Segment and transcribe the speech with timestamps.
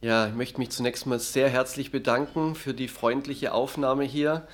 [0.00, 4.46] Ja, ich möchte mich zunächst mal sehr herzlich bedanken für die freundliche Aufnahme hier.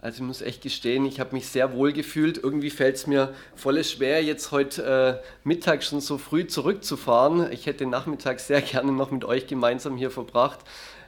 [0.00, 2.38] Also ich muss echt gestehen, ich habe mich sehr wohl gefühlt.
[2.38, 7.50] Irgendwie fällt es mir voll schwer, jetzt heute äh, Mittag schon so früh zurückzufahren.
[7.50, 10.60] Ich hätte den Nachmittag sehr gerne noch mit euch gemeinsam hier verbracht.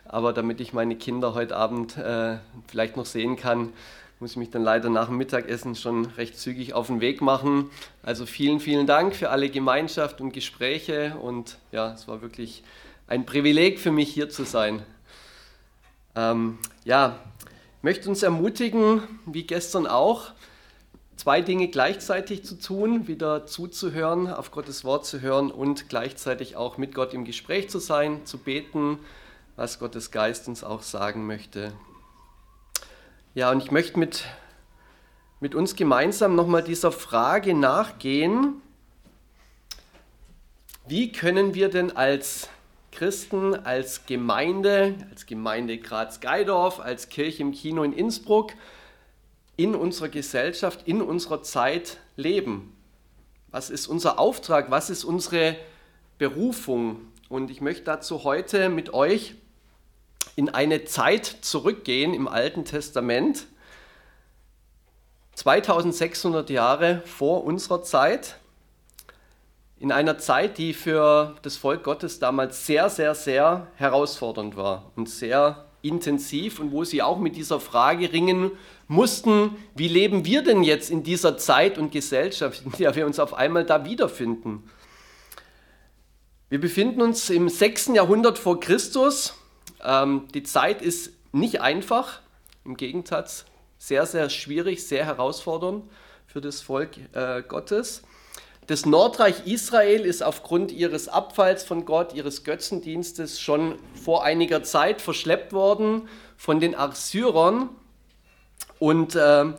[0.07, 3.73] Aber damit ich meine Kinder heute Abend äh, vielleicht noch sehen kann,
[4.19, 7.71] muss ich mich dann leider nach dem Mittagessen schon recht zügig auf den Weg machen.
[8.03, 11.15] Also vielen, vielen Dank für alle Gemeinschaft und Gespräche.
[11.23, 12.65] Und ja, es war wirklich
[13.07, 14.83] ein Privileg für mich hier zu sein.
[16.17, 17.19] Ähm, ja,
[17.79, 20.33] ich möchte uns ermutigen, wie gestern auch,
[21.17, 26.79] zwei Dinge gleichzeitig zu tun, wieder zuzuhören, auf Gottes Wort zu hören und gleichzeitig auch
[26.79, 28.99] mit Gott im Gespräch zu sein, zu beten,
[29.57, 31.73] was Gottes Geist uns auch sagen möchte.
[33.35, 34.25] Ja, und ich möchte mit,
[35.41, 38.61] mit uns gemeinsam nochmal dieser Frage nachgehen,
[40.87, 42.49] wie können wir denn als
[42.95, 48.53] Christen, als Gemeinde, als Gemeinde Graz-Geidorf, als Kirche im Kino in Innsbruck
[49.57, 52.77] in unserer Gesellschaft, in unserer Zeit leben.
[53.51, 54.71] Was ist unser Auftrag?
[54.71, 55.57] Was ist unsere
[56.19, 57.01] Berufung?
[57.29, 59.35] Und ich möchte dazu heute mit euch
[60.37, 63.47] in eine Zeit zurückgehen im Alten Testament,
[65.35, 68.39] 2600 Jahre vor unserer Zeit
[69.79, 75.09] in einer Zeit, die für das Volk Gottes damals sehr, sehr, sehr herausfordernd war und
[75.09, 78.53] sehr intensiv und wo sie auch mit dieser Frage ringen
[78.89, 83.19] mussten, wie leben wir denn jetzt in dieser Zeit und Gesellschaft, in der wir uns
[83.19, 84.63] auf einmal da wiederfinden.
[86.49, 87.89] Wir befinden uns im 6.
[87.95, 89.35] Jahrhundert vor Christus.
[89.83, 92.21] Ähm, die Zeit ist nicht einfach,
[92.65, 93.25] im Gegenteil,
[93.77, 95.85] sehr, sehr schwierig, sehr herausfordernd
[96.27, 98.03] für das Volk äh, Gottes.
[98.67, 105.03] Das Nordreich Israel ist aufgrund ihres Abfalls von Gott, ihres Götzendienstes schon vor einiger Zeit
[105.03, 107.69] verschleppt worden von den Assyrern.
[108.79, 109.53] Und äh,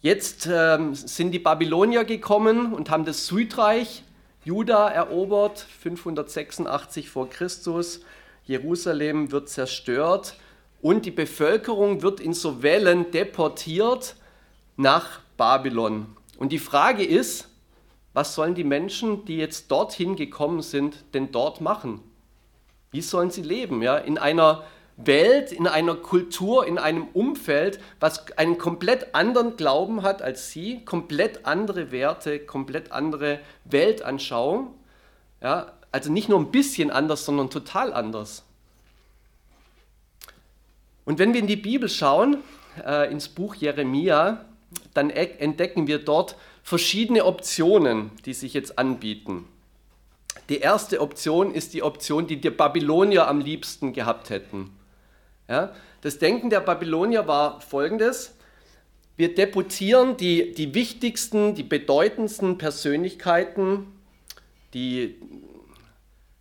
[0.00, 4.04] jetzt äh, sind die Babylonier gekommen und haben das Südreich
[4.44, 8.02] Juda erobert, 586 vor Christus.
[8.44, 10.36] Jerusalem wird zerstört
[10.80, 14.14] und die Bevölkerung wird in so Wellen deportiert
[14.76, 16.06] nach Babylon.
[16.38, 17.49] Und die Frage ist,
[18.12, 22.00] was sollen die Menschen, die jetzt dorthin gekommen sind, denn dort machen?
[22.90, 23.82] Wie sollen sie leben?
[23.82, 23.96] Ja?
[23.96, 24.64] In einer
[24.96, 30.84] Welt, in einer Kultur, in einem Umfeld, was einen komplett anderen Glauben hat als sie,
[30.84, 34.74] komplett andere Werte, komplett andere Weltanschauung.
[35.40, 35.72] Ja?
[35.92, 38.44] Also nicht nur ein bisschen anders, sondern total anders.
[41.04, 42.38] Und wenn wir in die Bibel schauen,
[42.84, 44.44] äh, ins Buch Jeremia,
[44.94, 49.46] dann entdecken wir dort verschiedene Optionen, die sich jetzt anbieten.
[50.48, 54.70] Die erste Option ist die Option, die die Babylonier am liebsten gehabt hätten.
[55.48, 55.72] Ja,
[56.02, 58.36] das Denken der Babylonier war folgendes.
[59.16, 63.86] Wir deputieren die, die wichtigsten, die bedeutendsten Persönlichkeiten,
[64.72, 65.20] die,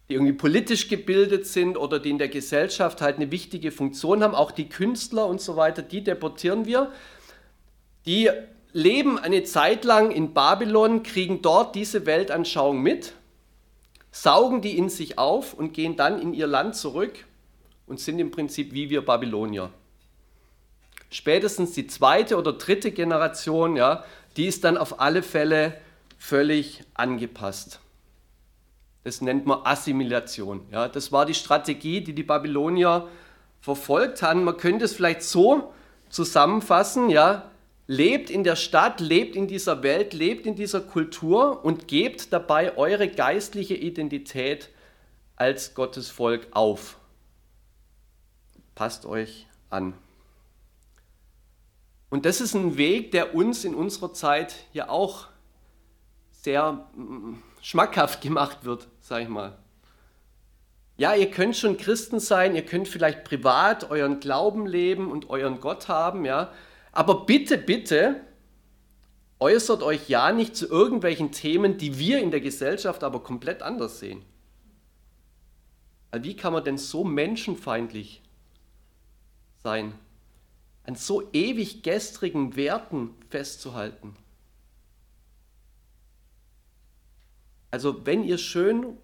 [0.07, 4.34] die irgendwie politisch gebildet sind oder die in der Gesellschaft halt eine wichtige Funktion haben,
[4.34, 6.91] auch die Künstler und so weiter, die deportieren wir.
[8.06, 8.30] Die
[8.72, 13.13] leben eine Zeit lang in Babylon, kriegen dort diese Weltanschauung mit,
[14.12, 17.25] saugen die in sich auf und gehen dann in ihr Land zurück
[17.88, 19.72] und sind im Prinzip wie wir Babylonier.
[21.09, 24.03] Spätestens die zweite oder dritte Generation, ja,
[24.38, 25.80] die ist dann auf alle Fälle
[26.19, 27.80] völlig angepasst.
[29.03, 30.68] Das nennt man Assimilation.
[30.72, 30.88] Ja.
[30.88, 33.07] Das war die Strategie, die die Babylonier
[33.59, 34.44] verfolgt haben.
[34.44, 35.74] Man könnte es vielleicht so
[36.09, 37.50] zusammenfassen, ja,
[37.89, 42.77] lebt in der Stadt, lebt in dieser Welt, lebt in dieser Kultur und gebt dabei
[42.77, 44.69] eure geistliche Identität
[45.35, 47.00] als Gottes Volk auf.
[48.75, 49.95] Passt euch an.
[52.11, 55.25] Und das ist ein Weg, der uns in unserer Zeit ja auch
[56.31, 59.57] sehr mm, schmackhaft gemacht wird, sag ich mal.
[60.95, 65.59] Ja, ihr könnt schon Christen sein, ihr könnt vielleicht privat euren Glauben leben und euren
[65.59, 66.51] Gott haben, ja,
[66.91, 68.21] aber bitte, bitte,
[69.39, 74.00] äußert euch ja nicht zu irgendwelchen Themen, die wir in der Gesellschaft aber komplett anders
[74.00, 74.24] sehen.
[76.12, 78.21] Wie kann man denn so menschenfeindlich
[79.63, 79.94] sein,
[80.86, 84.15] an so ewig gestrigen Werten festzuhalten?
[87.71, 88.97] Also wenn ihr schön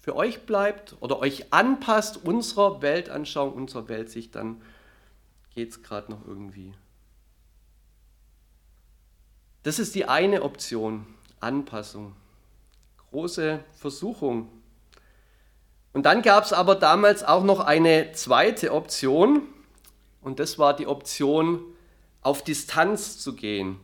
[0.00, 4.62] für euch bleibt oder euch anpasst unserer Weltanschauung, unserer Weltsicht, dann
[5.54, 6.72] geht es gerade noch irgendwie.
[9.62, 11.06] Das ist die eine Option,
[11.40, 12.14] Anpassung.
[13.10, 14.48] Große Versuchung.
[15.92, 19.42] Und dann gab es aber damals auch noch eine zweite Option
[20.22, 21.62] und das war die Option,
[22.22, 23.78] auf Distanz zu gehen.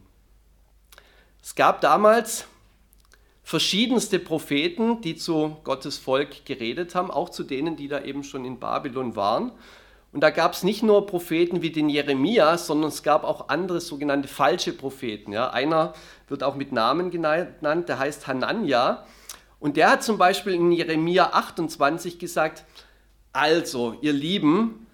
[1.42, 2.46] Es gab damals
[3.42, 8.44] verschiedenste Propheten, die zu Gottes Volk geredet haben, auch zu denen, die da eben schon
[8.44, 9.52] in Babylon waren.
[10.12, 13.80] Und da gab es nicht nur Propheten wie den Jeremia, sondern es gab auch andere
[13.80, 15.32] sogenannte falsche Propheten.
[15.32, 15.92] Ja, einer
[16.28, 19.04] wird auch mit Namen genannt, der heißt Hanania.
[19.60, 22.64] Und der hat zum Beispiel in Jeremia 28 gesagt,
[23.32, 24.86] also ihr Lieben,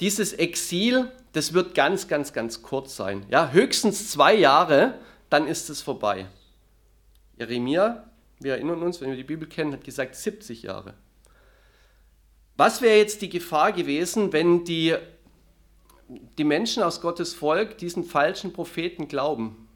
[0.00, 3.26] dieses Exil, das wird ganz, ganz, ganz kurz sein.
[3.30, 4.94] Ja, höchstens zwei Jahre,
[5.28, 6.26] dann ist es vorbei.
[7.36, 8.04] Jeremia,
[8.40, 10.94] wir erinnern uns, wenn wir die Bibel kennen, hat gesagt 70 Jahre.
[12.56, 14.94] Was wäre jetzt die Gefahr gewesen, wenn die,
[16.36, 19.68] die Menschen aus Gottes Volk diesen falschen Propheten glauben?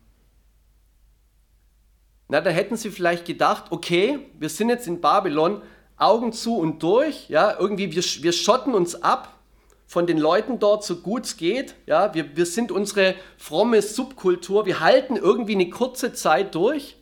[2.28, 5.62] Na, da hätten sie vielleicht gedacht, okay, wir sind jetzt in Babylon,
[5.96, 9.32] Augen zu und durch, ja, irgendwie wir, wir schotten uns ab
[9.86, 14.66] von den Leuten dort so gut es geht, ja, wir, wir sind unsere fromme Subkultur,
[14.66, 16.96] wir halten irgendwie eine kurze Zeit durch,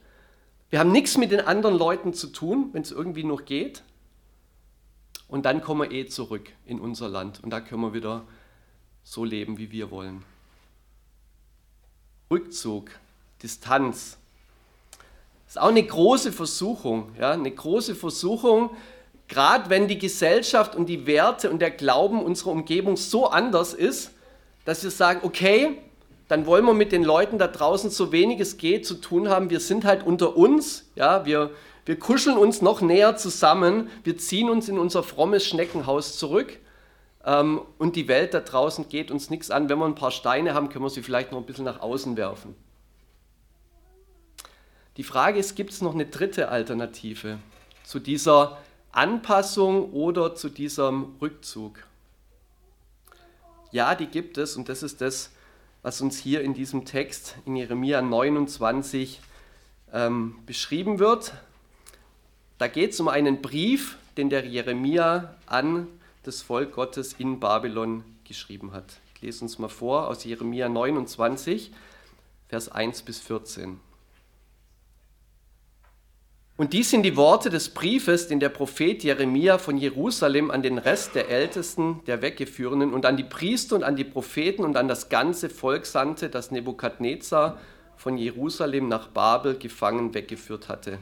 [0.71, 3.83] wir haben nichts mit den anderen Leuten zu tun, wenn es irgendwie noch geht
[5.29, 8.25] und dann kommen wir eh zurück in unser Land und da können wir wieder
[9.03, 10.23] so leben, wie wir wollen.
[12.31, 12.91] Rückzug,
[13.43, 14.17] Distanz,
[15.47, 18.71] ist auch eine große Versuchung, ja, eine große Versuchung,
[19.29, 24.11] gerade wenn die Gesellschaft und die Werte und der Glauben unserer Umgebung so anders ist,
[24.65, 25.79] dass wir sagen, okay,
[26.29, 29.51] dann wollen wir mit den Leuten da draußen so wenig es geht zu tun haben.
[29.51, 31.51] Wir sind halt unter uns, ja, wir,
[31.87, 36.59] wir kuscheln uns noch näher zusammen, wir ziehen uns in unser frommes Schneckenhaus zurück
[37.25, 39.69] ähm, und die Welt da draußen geht uns nichts an.
[39.69, 42.17] Wenn wir ein paar Steine haben, können wir sie vielleicht noch ein bisschen nach außen
[42.17, 42.55] werfen.
[44.97, 47.39] Die Frage ist, gibt es noch eine dritte Alternative
[47.83, 48.59] zu dieser
[48.93, 51.85] Anpassung oder zu diesem Rückzug?
[53.73, 55.33] Ja, die gibt es und das ist das,
[55.83, 59.21] was uns hier in diesem Text in Jeremia 29
[59.93, 61.33] ähm, beschrieben wird.
[62.65, 65.87] Da geht es um einen Brief, den der Jeremia an
[66.23, 69.01] das Volk Gottes in Babylon geschrieben hat.
[69.15, 71.71] Ich lese uns mal vor aus Jeremia 29,
[72.49, 73.79] Vers 1 bis 14.
[76.57, 80.79] Und dies sind die Worte des Briefes, den der Prophet Jeremia von Jerusalem an den
[80.79, 84.89] Rest der Ältesten, der Weggeführenen und an die Priester und an die Propheten und an
[84.89, 87.61] das ganze Volk sandte, das Nebukadnezar
[87.99, 90.99] von Jerusalem nach Babel gefangen weggeführt hatte.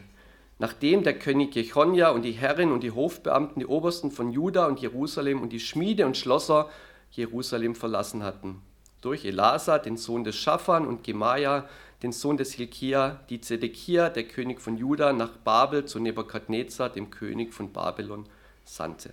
[0.59, 4.81] Nachdem der König Jechonja und die Herren und die Hofbeamten, die Obersten von Juda und
[4.81, 6.71] Jerusalem und die Schmiede und Schlosser
[7.11, 8.63] Jerusalem verlassen hatten.
[9.01, 11.69] Durch Elasa, den Sohn des Schaffan und Gemaja,
[12.03, 17.11] den Sohn des Hilkia, die Zedekia, der König von Juda, nach Babel zu Nebukadnezar, dem
[17.11, 18.27] König von Babylon,
[18.65, 19.13] sandte.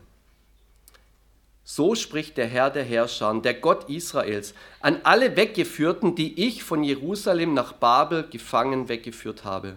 [1.63, 6.83] So spricht der Herr der Herrscher, der Gott Israels, an alle Weggeführten, die ich von
[6.83, 9.75] Jerusalem nach Babel gefangen weggeführt habe.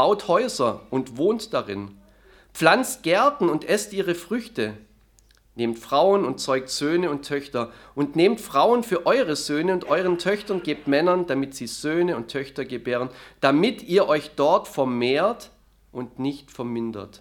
[0.00, 1.98] Baut Häuser und wohnt darin,
[2.54, 4.78] pflanzt Gärten und esst ihre Früchte,
[5.56, 7.70] Nehmt Frauen und zeugt Söhne und Töchter.
[7.94, 12.28] Und nehmt Frauen für eure Söhne und euren Töchtern gebt Männern, damit sie Söhne und
[12.28, 13.10] Töchter gebären,
[13.42, 15.50] damit ihr euch dort vermehrt
[15.92, 17.20] und nicht vermindert.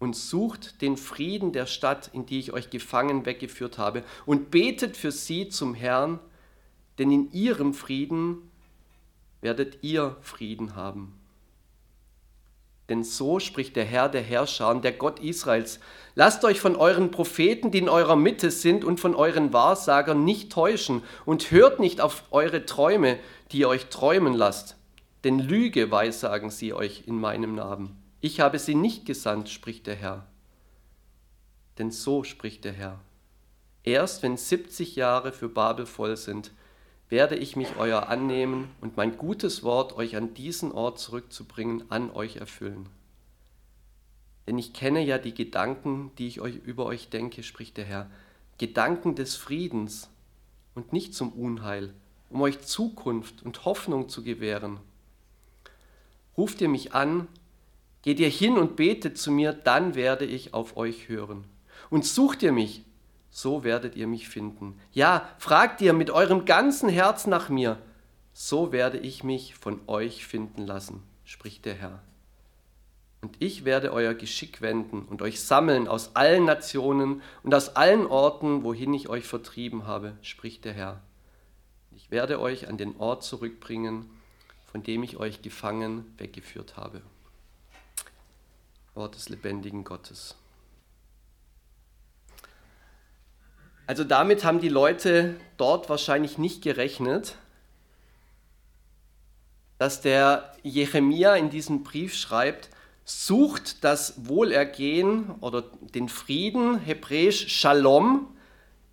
[0.00, 4.96] Und sucht den Frieden der Stadt, in die ich euch gefangen weggeführt habe, und betet
[4.96, 6.18] für sie zum Herrn,
[6.98, 8.50] denn in ihrem Frieden
[9.44, 11.20] werdet ihr Frieden haben.
[12.88, 15.80] Denn so spricht der Herr der Herrscher, der Gott Israels.
[16.14, 20.50] Lasst euch von euren Propheten, die in eurer Mitte sind, und von euren Wahrsagern nicht
[20.50, 23.18] täuschen und hört nicht auf eure Träume,
[23.52, 24.76] die ihr euch träumen lasst.
[25.24, 28.02] Denn Lüge weissagen sie euch in meinem Namen.
[28.22, 30.26] Ich habe sie nicht gesandt, spricht der Herr.
[31.78, 32.98] Denn so spricht der Herr.
[33.82, 36.50] Erst wenn 70 Jahre für Babel voll sind,
[37.10, 42.10] werde ich mich euer annehmen und mein gutes Wort, euch an diesen Ort zurückzubringen, an
[42.10, 42.88] euch erfüllen.
[44.46, 48.10] Denn ich kenne ja die Gedanken, die ich euch über euch denke, spricht der Herr,
[48.58, 50.08] Gedanken des Friedens
[50.74, 51.94] und nicht zum Unheil,
[52.30, 54.78] um euch Zukunft und Hoffnung zu gewähren.
[56.36, 57.28] Ruft ihr mich an,
[58.02, 61.44] geht ihr hin und betet zu mir, dann werde ich auf euch hören.
[61.90, 62.82] Und sucht ihr mich,
[63.34, 64.78] so werdet ihr mich finden.
[64.92, 67.82] Ja, fragt ihr mit eurem ganzen Herz nach mir,
[68.32, 72.00] so werde ich mich von euch finden lassen, spricht der Herr.
[73.22, 78.06] Und ich werde euer Geschick wenden und euch sammeln aus allen Nationen und aus allen
[78.06, 81.00] Orten, wohin ich euch vertrieben habe, spricht der Herr.
[81.90, 84.08] Ich werde euch an den Ort zurückbringen,
[84.70, 87.02] von dem ich euch gefangen weggeführt habe.
[88.94, 90.36] Wort des lebendigen Gottes.
[93.86, 97.36] Also damit haben die Leute dort wahrscheinlich nicht gerechnet,
[99.78, 102.70] dass der Jeremia in diesem Brief schreibt,
[103.04, 105.64] sucht das Wohlergehen oder
[105.94, 108.28] den Frieden, hebräisch Shalom,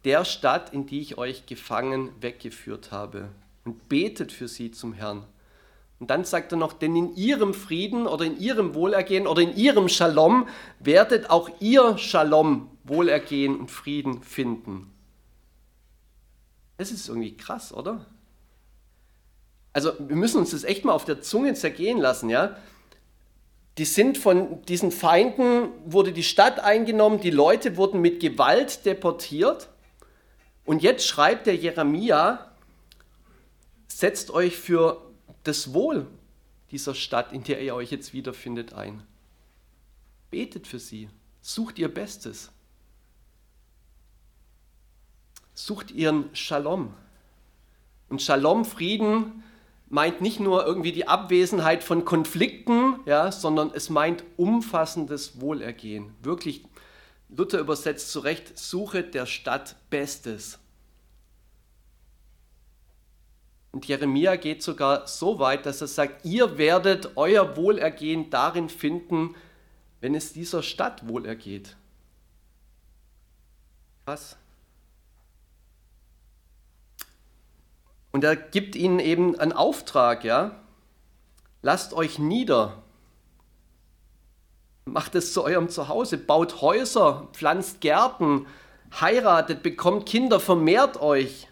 [0.04, 3.30] der Stadt, in die ich euch gefangen weggeführt habe
[3.64, 5.24] und betet für sie zum Herrn.
[6.00, 9.56] Und dann sagt er noch, denn in ihrem Frieden oder in ihrem Wohlergehen oder in
[9.56, 10.48] ihrem Shalom
[10.80, 14.92] werdet auch ihr Shalom, Wohlergehen und Frieden finden.
[16.78, 18.06] Das ist irgendwie krass, oder?
[19.74, 22.58] Also wir müssen uns das echt mal auf der Zunge zergehen lassen, ja?
[23.78, 29.70] Die sind von diesen Feinden, wurde die Stadt eingenommen, die Leute wurden mit Gewalt deportiert.
[30.66, 32.52] Und jetzt schreibt der Jeremia,
[33.88, 35.02] setzt euch für
[35.44, 36.08] das Wohl
[36.72, 39.04] dieser Stadt, in der ihr euch jetzt wiederfindet, ein.
[40.30, 41.10] Betet für sie,
[41.42, 42.52] sucht ihr Bestes.
[45.66, 46.92] Sucht ihren Shalom.
[48.10, 49.44] Und Shalom, Frieden,
[49.90, 56.16] meint nicht nur irgendwie die Abwesenheit von Konflikten, ja, sondern es meint umfassendes Wohlergehen.
[56.24, 56.66] Wirklich,
[57.30, 60.58] Luther übersetzt zu Recht, Suche der Stadt Bestes.
[63.72, 69.36] Und Jeremia geht sogar so weit, dass er sagt, ihr werdet euer Wohlergehen darin finden,
[70.00, 71.78] wenn es dieser Stadt wohlergeht.
[74.06, 74.41] Was?
[78.12, 80.56] Und er gibt ihnen eben einen Auftrag, ja.
[81.62, 82.82] Lasst euch nieder.
[84.86, 88.48] Macht es zu eurem Zuhause, baut Häuser, pflanzt Gärten,
[89.00, 91.48] heiratet, bekommt Kinder, vermehrt euch.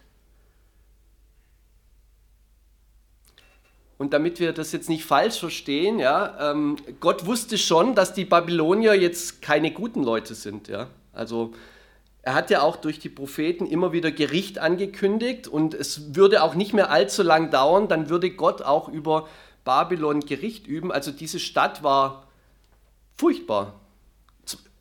[3.96, 8.24] Und damit wir das jetzt nicht falsch verstehen, ja, ähm, Gott wusste schon, dass die
[8.24, 10.68] Babylonier jetzt keine guten Leute sind.
[10.68, 10.88] Ja.
[11.12, 11.52] Also
[12.22, 16.54] er hat ja auch durch die Propheten immer wieder Gericht angekündigt und es würde auch
[16.54, 19.26] nicht mehr allzu lang dauern, dann würde Gott auch über
[19.64, 20.92] Babylon Gericht üben.
[20.92, 22.26] Also diese Stadt war
[23.16, 23.80] furchtbar.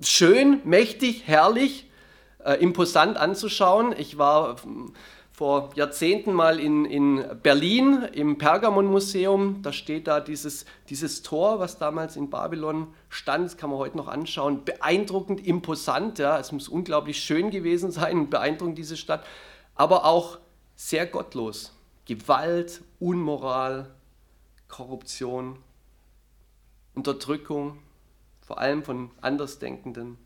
[0.02, 1.90] Schön, mächtig, herrlich,
[2.44, 3.94] äh, imposant anzuschauen.
[3.98, 4.58] Ich war
[5.40, 9.62] vor Jahrzehnten mal in, in Berlin im Pergamon-Museum.
[9.62, 13.46] Da steht da dieses, dieses Tor, was damals in Babylon stand.
[13.46, 14.66] Das kann man heute noch anschauen.
[14.66, 16.20] Beeindruckend, imposant.
[16.20, 16.38] Ja.
[16.40, 19.26] Es muss unglaublich schön gewesen sein, beeindruckend diese Stadt.
[19.76, 20.40] Aber auch
[20.76, 21.72] sehr gottlos.
[22.04, 23.96] Gewalt, Unmoral,
[24.68, 25.58] Korruption,
[26.96, 27.80] Unterdrückung,
[28.42, 30.18] vor allem von Andersdenkenden.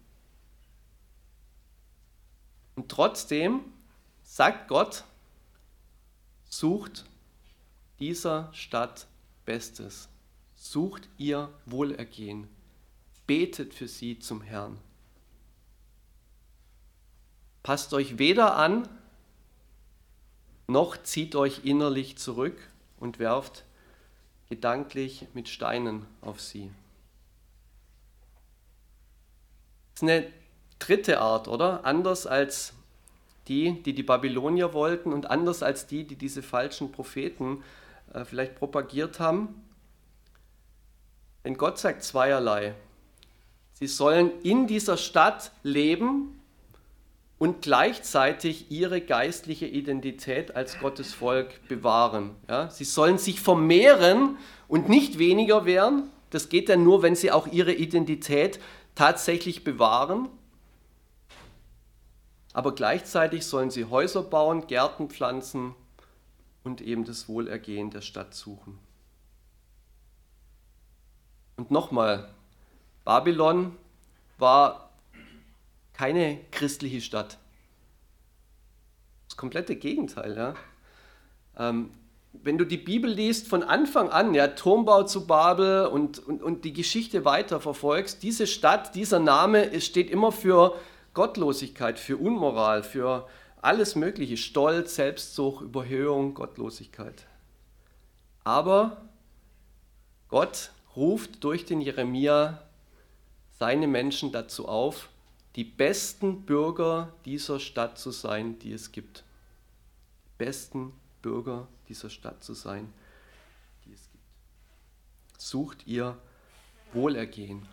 [2.75, 3.59] Und trotzdem
[4.33, 5.03] sagt Gott,
[6.49, 7.05] sucht
[7.99, 9.05] dieser Stadt
[9.45, 10.09] Bestes,
[10.55, 12.47] sucht ihr Wohlergehen,
[13.27, 14.79] betet für sie zum Herrn.
[17.61, 18.89] Passt euch weder an,
[20.65, 22.57] noch zieht euch innerlich zurück
[22.97, 23.65] und werft
[24.49, 26.71] gedanklich mit Steinen auf sie.
[29.93, 30.33] Das ist eine
[30.79, 31.85] dritte Art, oder?
[31.85, 32.73] Anders als
[33.47, 37.63] die, die die Babylonier wollten und anders als die, die diese falschen Propheten
[38.13, 39.61] äh, vielleicht propagiert haben.
[41.43, 42.73] Denn Gott sagt zweierlei.
[43.73, 46.39] Sie sollen in dieser Stadt leben
[47.37, 52.35] und gleichzeitig ihre geistliche Identität als Gottes Volk bewahren.
[52.47, 52.69] Ja?
[52.69, 54.37] Sie sollen sich vermehren
[54.69, 56.09] und nicht weniger werden.
[56.29, 58.59] Das geht dann nur, wenn sie auch ihre Identität
[58.95, 60.29] tatsächlich bewahren
[62.53, 65.73] aber gleichzeitig sollen sie Häuser bauen, Gärten pflanzen
[66.63, 68.79] und eben das Wohlergehen der Stadt suchen.
[71.57, 72.33] Und nochmal,
[73.03, 73.75] Babylon
[74.37, 74.89] war
[75.93, 77.37] keine christliche Stadt.
[79.27, 80.35] Das komplette Gegenteil.
[80.35, 80.53] Ja?
[81.57, 81.91] Ähm,
[82.33, 86.65] wenn du die Bibel liest von Anfang an, ja, Turmbau zu Babel und, und, und
[86.65, 90.75] die Geschichte weiter verfolgst, diese Stadt, dieser Name, steht immer für
[91.13, 93.27] Gottlosigkeit, für Unmoral, für
[93.61, 97.25] alles Mögliche, Stolz, Selbstsucht, Überhöhung, Gottlosigkeit.
[98.43, 99.01] Aber
[100.27, 102.61] Gott ruft durch den Jeremia
[103.59, 105.09] seine Menschen dazu auf,
[105.55, 109.23] die besten Bürger dieser Stadt zu sein, die es gibt.
[110.25, 112.91] Die besten Bürger dieser Stadt zu sein,
[113.85, 115.41] die es gibt.
[115.41, 116.17] Sucht ihr
[116.91, 117.67] Wohlergehen.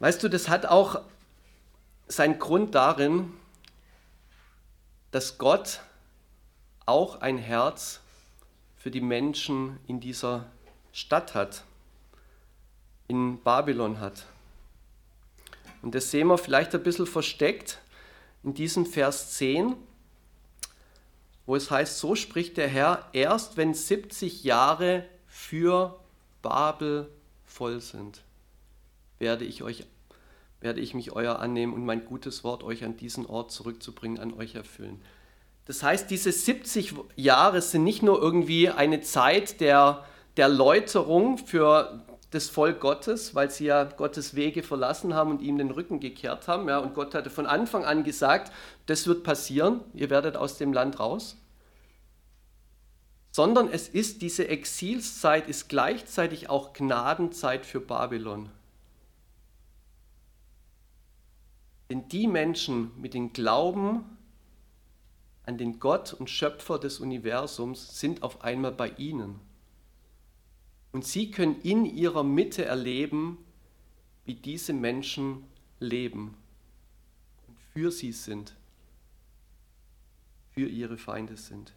[0.00, 1.02] Weißt du, das hat auch
[2.08, 3.32] seinen Grund darin,
[5.10, 5.82] dass Gott
[6.86, 8.00] auch ein Herz
[8.78, 10.46] für die Menschen in dieser
[10.92, 11.64] Stadt hat,
[13.08, 14.24] in Babylon hat.
[15.82, 17.78] Und das sehen wir vielleicht ein bisschen versteckt
[18.42, 19.76] in diesem Vers 10,
[21.44, 26.00] wo es heißt, so spricht der Herr, erst wenn 70 Jahre für
[26.40, 27.10] Babel
[27.44, 28.22] voll sind,
[29.20, 29.86] werde ich, euch,
[30.60, 34.34] werde ich mich euer annehmen und mein gutes Wort euch an diesen Ort zurückzubringen, an
[34.34, 35.00] euch erfüllen.
[35.66, 40.04] Das heißt, diese 70 Jahre sind nicht nur irgendwie eine Zeit der,
[40.36, 45.58] der Läuterung für das Volk Gottes, weil sie ja Gottes Wege verlassen haben und ihm
[45.58, 46.68] den Rücken gekehrt haben.
[46.68, 48.52] Ja, und Gott hatte von Anfang an gesagt,
[48.86, 51.36] das wird passieren, ihr werdet aus dem Land raus.
[53.32, 58.48] Sondern es ist diese Exilszeit, ist gleichzeitig auch Gnadenzeit für Babylon.
[61.90, 64.04] Denn die Menschen mit dem Glauben
[65.44, 69.40] an den Gott und Schöpfer des Universums sind auf einmal bei ihnen.
[70.92, 73.38] Und sie können in ihrer Mitte erleben,
[74.24, 75.42] wie diese Menschen
[75.80, 76.36] leben
[77.48, 78.54] und für sie sind,
[80.52, 81.72] für ihre Feinde sind.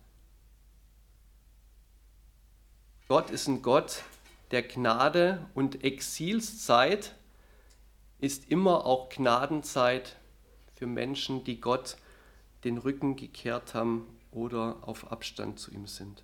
[3.07, 4.03] Gott ist ein Gott
[4.51, 7.15] der Gnade und Exilszeit
[8.23, 10.15] ist immer auch Gnadenzeit
[10.75, 11.97] für Menschen, die Gott
[12.63, 16.23] den Rücken gekehrt haben oder auf Abstand zu ihm sind.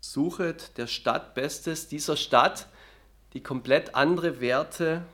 [0.00, 2.66] Suchet der Stadt Bestes, dieser Stadt,
[3.34, 5.04] die komplett andere Werte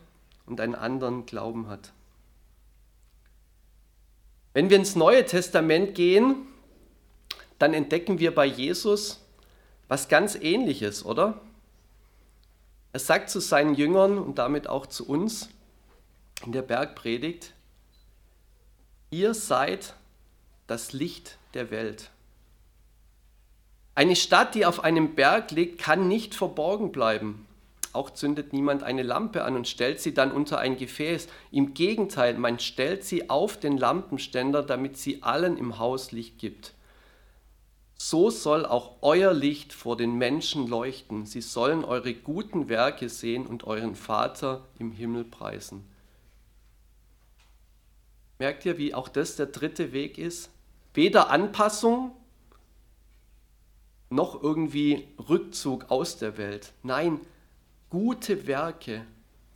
[0.46, 1.92] und einen anderen Glauben hat.
[4.52, 6.46] Wenn wir ins Neue Testament gehen,
[7.58, 9.18] dann entdecken wir bei Jesus
[9.88, 11.40] was ganz Ähnliches, oder?
[12.92, 15.48] Er sagt zu seinen Jüngern und damit auch zu uns
[16.44, 17.54] in der Bergpredigt,
[19.10, 19.94] ihr seid
[20.66, 22.10] das Licht der Welt.
[23.94, 27.46] Eine Stadt, die auf einem Berg liegt, kann nicht verborgen bleiben.
[27.92, 31.28] Auch zündet niemand eine Lampe an und stellt sie dann unter ein Gefäß.
[31.50, 36.72] Im Gegenteil, man stellt sie auf den Lampenständer, damit sie allen im Haus Licht gibt.
[38.04, 41.24] So soll auch euer Licht vor den Menschen leuchten.
[41.24, 45.88] Sie sollen eure guten Werke sehen und euren Vater im Himmel preisen.
[48.40, 50.50] Merkt ihr, wie auch das der dritte Weg ist?
[50.94, 52.10] Weder Anpassung
[54.10, 56.72] noch irgendwie Rückzug aus der Welt.
[56.82, 57.20] Nein,
[57.88, 59.06] gute Werke,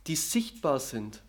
[0.07, 1.21] die sichtbar sind.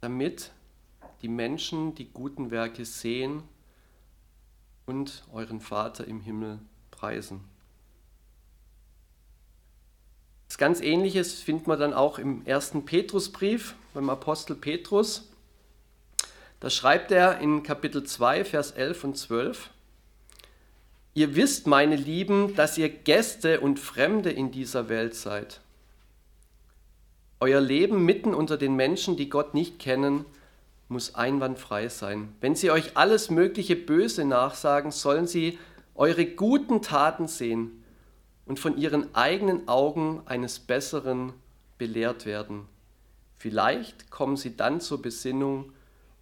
[0.00, 0.52] Damit
[1.26, 3.42] die Menschen die guten Werke sehen
[4.86, 6.60] und euren Vater im Himmel
[6.92, 7.40] preisen.
[10.46, 15.28] Das ganz Ähnliches findet man dann auch im ersten Petrusbrief beim Apostel Petrus.
[16.60, 19.70] Da schreibt er in Kapitel 2, Vers 11 und 12,
[21.14, 25.60] Ihr wisst, meine Lieben, dass ihr Gäste und Fremde in dieser Welt seid.
[27.40, 30.24] Euer Leben mitten unter den Menschen, die Gott nicht kennen,
[30.88, 32.34] muss einwandfrei sein.
[32.40, 35.58] Wenn sie euch alles mögliche Böse nachsagen, sollen sie
[35.94, 37.82] eure guten Taten sehen
[38.44, 41.32] und von ihren eigenen Augen eines Besseren
[41.78, 42.68] belehrt werden.
[43.36, 45.72] Vielleicht kommen sie dann zur Besinnung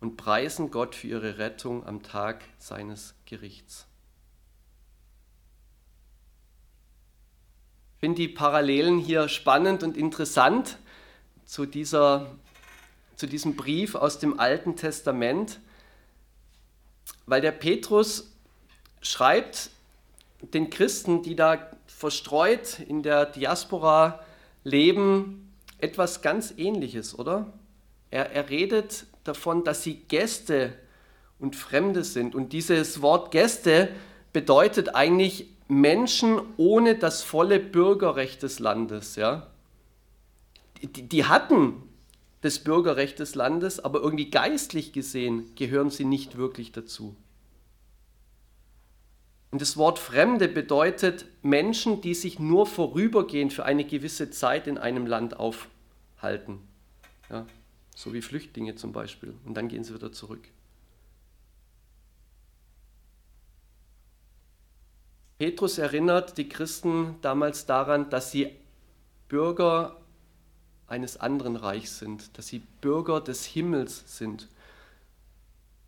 [0.01, 3.87] und preisen Gott für ihre Rettung am Tag seines Gerichts.
[7.95, 10.79] Ich finde die Parallelen hier spannend und interessant
[11.47, 12.27] zu, dieser,
[13.17, 15.61] zu diesem Brief aus dem Alten Testament,
[17.27, 18.33] weil der Petrus
[19.01, 19.71] schreibt
[20.41, 24.21] den Christen, die da verstreut in der Diaspora
[24.63, 27.53] leben, etwas ganz Ähnliches, oder?
[28.11, 30.73] Er, er redet davon, dass sie Gäste
[31.39, 32.35] und Fremde sind.
[32.35, 33.89] Und dieses Wort Gäste
[34.33, 39.17] bedeutet eigentlich Menschen ohne das volle Bürgerrecht des Landes.
[39.17, 39.49] Ja?
[40.83, 41.83] Die, die hatten
[42.45, 47.17] das Bürgerrecht des Landes, aber irgendwie geistlich gesehen gehören sie nicht wirklich dazu.
[49.51, 54.77] Und das Wort Fremde bedeutet Menschen, die sich nur vorübergehend für eine gewisse Zeit in
[54.77, 56.59] einem Land aufhalten.
[57.31, 57.47] Ja,
[57.97, 59.33] so wie Flüchtlinge zum Beispiel.
[59.47, 60.43] Und dann gehen sie wieder zurück.
[65.39, 68.51] Petrus erinnert die Christen damals daran, dass sie
[69.29, 69.97] Bürger
[70.95, 74.49] eines anderen Reichs sind, dass sie Bürger des Himmels sind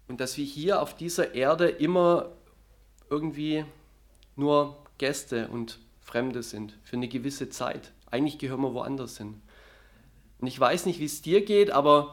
[0.08, 2.30] und dass wir hier auf dieser Erde immer
[3.08, 3.64] irgendwie
[4.34, 7.92] nur Gäste und Fremde sind für eine gewisse Zeit.
[8.10, 9.40] Eigentlich gehören wir woanders hin.
[10.40, 12.12] Und ich weiß nicht, wie es dir geht, aber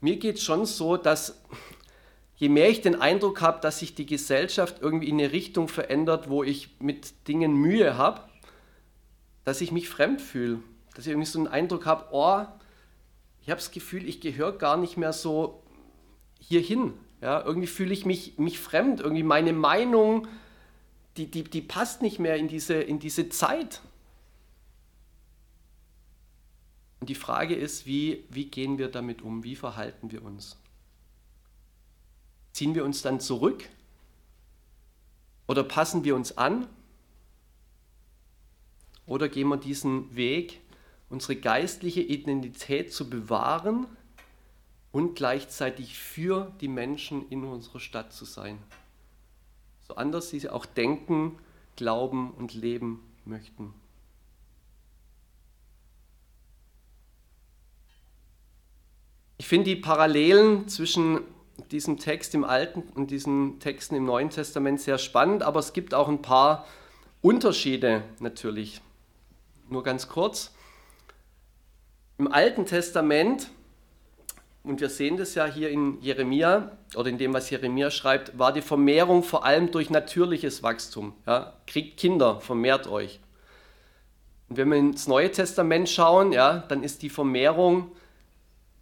[0.00, 1.42] mir geht es schon so, dass
[2.36, 6.28] je mehr ich den Eindruck habe, dass sich die Gesellschaft irgendwie in eine Richtung verändert,
[6.28, 8.20] wo ich mit Dingen Mühe habe,
[9.44, 10.60] dass ich mich fremd fühle.
[10.94, 12.44] Dass ich irgendwie so einen Eindruck habe, oh,
[13.42, 15.62] ich habe das Gefühl, ich gehöre gar nicht mehr so
[16.40, 16.94] hierhin.
[17.20, 19.00] Ja, irgendwie fühle ich mich, mich fremd.
[19.00, 20.28] Irgendwie meine Meinung,
[21.16, 23.80] die, die, die passt nicht mehr in diese, in diese Zeit.
[27.00, 29.44] Und die Frage ist, wie, wie gehen wir damit um?
[29.44, 30.56] Wie verhalten wir uns?
[32.52, 33.68] Ziehen wir uns dann zurück?
[35.46, 36.66] Oder passen wir uns an?
[39.06, 40.60] Oder gehen wir diesen Weg,
[41.10, 43.86] unsere geistliche Identität zu bewahren
[44.92, 48.58] und gleichzeitig für die Menschen in unserer Stadt zu sein?
[49.86, 51.38] So anders sie auch denken,
[51.76, 53.74] glauben und leben möchten.
[59.36, 61.20] Ich finde die Parallelen zwischen
[61.70, 65.92] diesem Text im Alten und diesen Texten im Neuen Testament sehr spannend, aber es gibt
[65.92, 66.66] auch ein paar
[67.20, 68.80] Unterschiede natürlich.
[69.68, 70.53] Nur ganz kurz.
[72.16, 73.50] Im Alten Testament,
[74.62, 78.52] und wir sehen das ja hier in Jeremia oder in dem, was Jeremia schreibt, war
[78.52, 81.14] die Vermehrung vor allem durch natürliches Wachstum.
[81.26, 83.18] Ja, kriegt Kinder, vermehrt euch.
[84.48, 87.90] Und wenn wir ins Neue Testament schauen, ja, dann ist die Vermehrung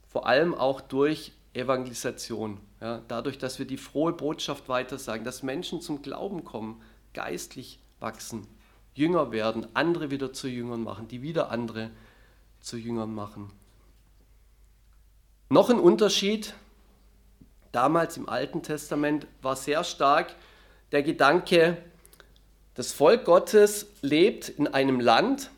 [0.08, 2.60] vor allem auch durch Evangelisation.
[2.82, 6.82] Ja, dadurch, dass wir die frohe Botschaft weitersagen, dass Menschen zum Glauben kommen,
[7.14, 8.46] geistlich wachsen,
[8.94, 11.90] Jünger werden, andere wieder zu Jüngern machen, die wieder andere
[12.62, 13.50] zu Jüngern machen.
[15.50, 16.54] Noch ein Unterschied,
[17.72, 20.34] damals im Alten Testament war sehr stark
[20.92, 21.76] der Gedanke,
[22.74, 25.50] das Volk Gottes lebt in einem Land,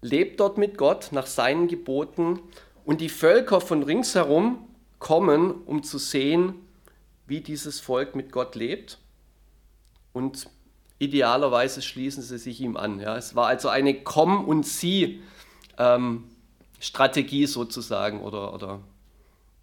[0.00, 2.40] lebt dort mit Gott nach seinen Geboten
[2.84, 4.68] und die Völker von ringsherum
[4.98, 6.54] kommen, um zu sehen,
[7.26, 8.98] wie dieses Volk mit Gott lebt.
[10.12, 10.48] Und
[10.98, 13.00] idealerweise schließen sie sich ihm an.
[13.00, 13.16] Ja.
[13.16, 18.80] Es war also eine Komm- und Sie-Strategie ähm, sozusagen oder, oder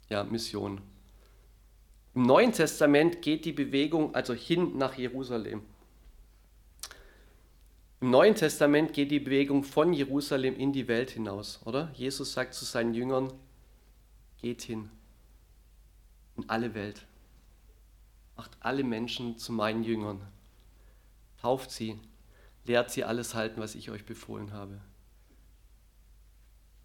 [0.09, 0.81] ja, Mission.
[2.15, 5.61] Im Neuen Testament geht die Bewegung also hin nach Jerusalem.
[8.01, 11.89] Im Neuen Testament geht die Bewegung von Jerusalem in die Welt hinaus, oder?
[11.93, 13.31] Jesus sagt zu seinen Jüngern,
[14.41, 14.89] geht hin
[16.35, 17.05] in alle Welt,
[18.35, 20.21] macht alle Menschen zu meinen Jüngern,
[21.43, 21.99] tauft sie,
[22.65, 24.81] lehrt sie alles halten, was ich euch befohlen habe.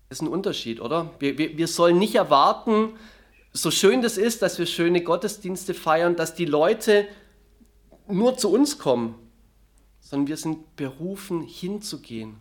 [0.08, 1.10] Das ist ein Unterschied, oder?
[1.18, 2.94] Wir, wir, wir sollen nicht erwarten,
[3.52, 7.08] so schön das ist, dass wir schöne Gottesdienste feiern, dass die Leute
[8.06, 9.14] nur zu uns kommen
[10.08, 12.36] sondern wir sind berufen, hinzugehen,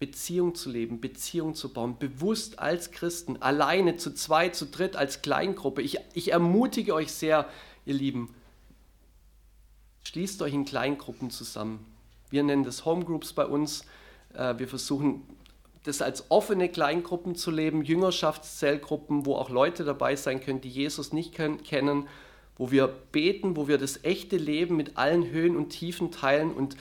[0.00, 5.22] Beziehung zu leben, Beziehung zu bauen, bewusst als Christen, alleine, zu zweit, zu dritt, als
[5.22, 5.80] Kleingruppe.
[5.80, 7.48] Ich, ich ermutige euch sehr,
[7.86, 8.34] ihr Lieben,
[10.06, 11.84] schließt euch in Kleingruppen zusammen.
[12.30, 13.84] Wir nennen das Homegroups bei uns.
[14.34, 15.22] Äh, wir versuchen
[15.84, 21.12] das als offene Kleingruppen zu leben, Jüngerschaftszellgruppen, wo auch Leute dabei sein können, die Jesus
[21.12, 22.08] nicht kennen
[22.56, 26.76] wo wir beten, wo wir das echte Leben mit allen Höhen und Tiefen teilen und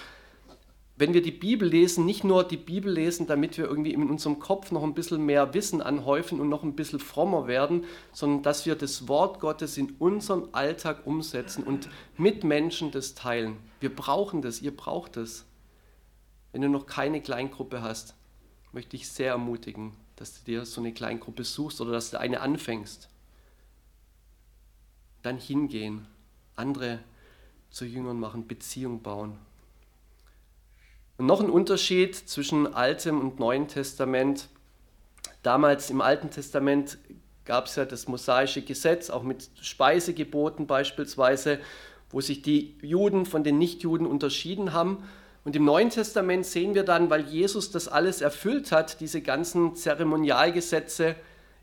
[0.96, 4.40] wenn wir die Bibel lesen, nicht nur die Bibel lesen, damit wir irgendwie in unserem
[4.40, 8.66] Kopf noch ein bisschen mehr Wissen anhäufen und noch ein bisschen frommer werden, sondern dass
[8.66, 13.58] wir das Wort Gottes in unserem Alltag umsetzen und mit Menschen das teilen.
[13.80, 15.46] Wir brauchen das, ihr braucht es.
[16.52, 18.16] Wenn du noch keine Kleingruppe hast,
[18.72, 22.42] möchte ich sehr ermutigen, dass du dir so eine Kleingruppe suchst oder dass du eine
[22.42, 23.10] anfängst
[25.24, 26.06] dann hingehen,
[26.56, 27.00] andere
[27.72, 29.40] zu Jüngern machen, Beziehung bauen.
[31.24, 34.50] Noch ein Unterschied zwischen Altem und Neuen Testament.
[35.42, 36.98] Damals im Alten Testament
[37.46, 41.60] gab es ja das mosaische Gesetz, auch mit Speisegeboten beispielsweise,
[42.10, 45.02] wo sich die Juden von den Nichtjuden unterschieden haben.
[45.46, 49.78] Und im Neuen Testament sehen wir dann, weil Jesus das alles erfüllt hat, diese ganzen
[49.78, 51.16] Zeremonialgesetze,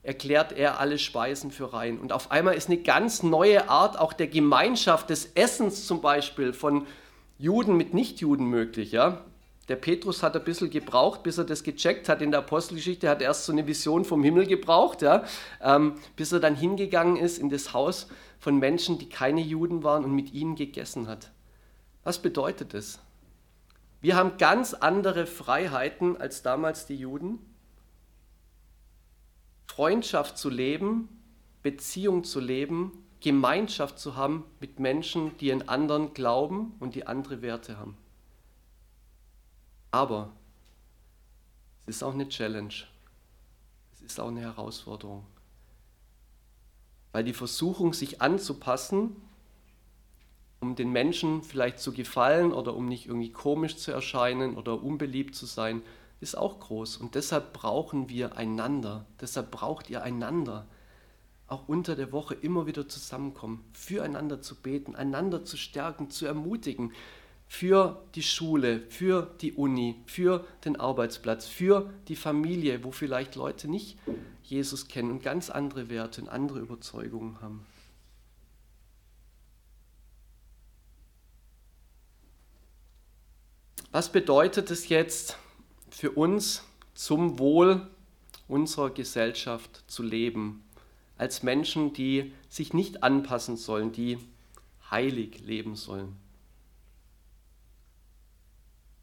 [0.02, 1.98] erklärt er alle Speisen für rein.
[1.98, 6.54] Und auf einmal ist eine ganz neue Art auch der Gemeinschaft des Essens zum Beispiel
[6.54, 6.86] von
[7.36, 8.92] Juden mit Nichtjuden möglich.
[8.92, 9.26] Ja?
[9.70, 12.22] Der Petrus hat ein bisschen gebraucht, bis er das gecheckt hat.
[12.22, 15.22] In der Apostelgeschichte hat er erst so eine Vision vom Himmel gebraucht, ja?
[15.62, 18.08] Ähm, bis er dann hingegangen ist in das Haus
[18.40, 21.30] von Menschen, die keine Juden waren und mit ihnen gegessen hat.
[22.02, 22.98] Was bedeutet das?
[24.00, 27.38] Wir haben ganz andere Freiheiten als damals die Juden.
[29.68, 31.08] Freundschaft zu leben,
[31.62, 37.40] Beziehung zu leben, Gemeinschaft zu haben mit Menschen, die in anderen glauben und die andere
[37.40, 37.96] Werte haben.
[39.90, 40.30] Aber
[41.86, 42.74] es ist auch eine Challenge.
[43.92, 45.26] Es ist auch eine Herausforderung.
[47.12, 49.16] Weil die Versuchung, sich anzupassen,
[50.60, 55.34] um den Menschen vielleicht zu gefallen oder um nicht irgendwie komisch zu erscheinen oder unbeliebt
[55.34, 55.82] zu sein,
[56.20, 56.98] ist auch groß.
[56.98, 59.06] Und deshalb brauchen wir einander.
[59.20, 60.66] Deshalb braucht ihr einander.
[61.46, 66.92] Auch unter der Woche immer wieder zusammenkommen, füreinander zu beten, einander zu stärken, zu ermutigen,
[67.50, 73.66] für die Schule, für die Uni, für den Arbeitsplatz, für die Familie, wo vielleicht Leute
[73.66, 73.98] nicht
[74.44, 77.66] Jesus kennen und ganz andere Werte und andere Überzeugungen haben.
[83.90, 85.36] Was bedeutet es jetzt
[85.90, 86.62] für uns
[86.94, 87.84] zum Wohl
[88.46, 90.62] unserer Gesellschaft zu leben,
[91.18, 94.18] als Menschen, die sich nicht anpassen sollen, die
[94.88, 96.29] heilig leben sollen?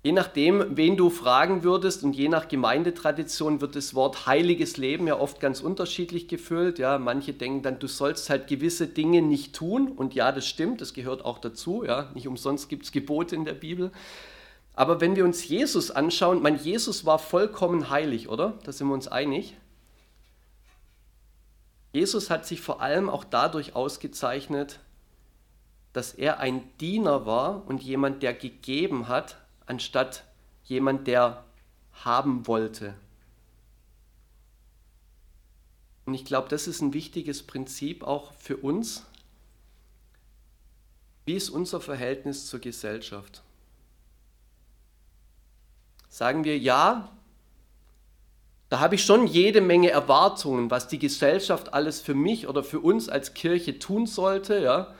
[0.03, 5.07] Je nachdem, wen du fragen würdest und je nach Gemeindetradition wird das Wort heiliges Leben
[5.07, 6.79] ja oft ganz unterschiedlich gefüllt.
[6.79, 10.81] Ja, manche denken dann, du sollst halt gewisse Dinge nicht tun und ja, das stimmt,
[10.81, 11.83] das gehört auch dazu.
[11.83, 13.91] Ja, nicht umsonst gibt es Gebote in der Bibel.
[14.73, 18.59] Aber wenn wir uns Jesus anschauen, mein Jesus war vollkommen heilig, oder?
[18.63, 19.57] Da sind wir uns einig.
[21.91, 24.79] Jesus hat sich vor allem auch dadurch ausgezeichnet,
[25.93, 30.23] dass er ein Diener war und jemand, der gegeben hat, anstatt
[30.63, 31.43] jemand, der
[31.93, 32.95] haben wollte.
[36.05, 39.05] Und ich glaube, das ist ein wichtiges Prinzip auch für uns.
[41.25, 43.43] Wie ist unser Verhältnis zur Gesellschaft?
[46.07, 47.11] Sagen wir ja,
[48.69, 52.79] da habe ich schon jede Menge Erwartungen, was die Gesellschaft alles für mich oder für
[52.79, 54.95] uns als Kirche tun sollte, ja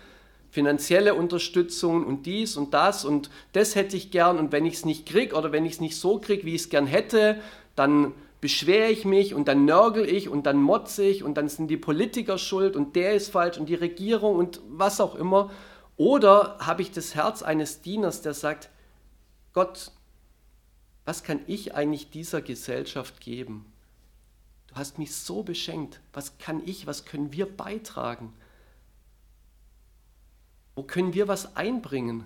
[0.50, 4.86] finanzielle Unterstützung und dies und das und das hätte ich gern und wenn ich es
[4.86, 7.42] nicht kriege oder wenn ich es nicht so kriege, wie ich es gern hätte,
[7.76, 11.68] dann beschwere ich mich und dann nörgel ich und dann motze ich und dann sind
[11.70, 15.52] die Politiker schuld und der ist falsch und die Regierung und was auch immer.
[15.96, 18.70] Oder habe ich das Herz eines Dieners, der sagt,
[19.54, 19.92] Gott,
[21.06, 23.66] was kann ich eigentlich dieser Gesellschaft geben?
[24.68, 26.00] Du hast mich so beschenkt.
[26.14, 28.34] Was kann ich, was können wir beitragen?
[30.78, 32.24] Wo können wir was einbringen?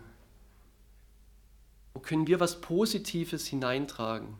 [1.94, 4.36] Wo können wir was Positives hineintragen?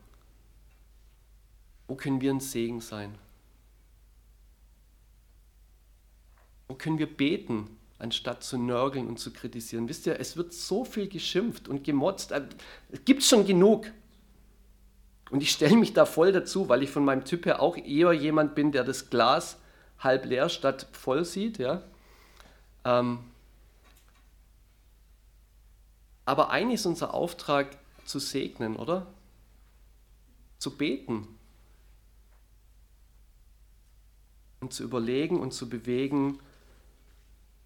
[1.88, 3.18] Wo können wir ein Segen sein?
[6.68, 9.88] Wo können wir beten, anstatt zu nörgeln und zu kritisieren?
[9.88, 12.34] Wisst ihr, es wird so viel geschimpft und gemotzt.
[12.34, 12.42] Äh,
[12.90, 13.88] es gibt schon genug.
[15.30, 18.12] Und ich stelle mich da voll dazu, weil ich von meinem Typ her auch eher
[18.12, 19.58] jemand bin, der das Glas
[20.00, 21.60] halb leer statt voll sieht.
[21.60, 21.82] Ja?
[22.84, 23.20] Ähm,
[26.26, 29.08] aber eigentlich ist unser Auftrag zu segnen, oder?
[30.58, 31.28] Zu beten.
[34.60, 36.40] Und zu überlegen und zu bewegen,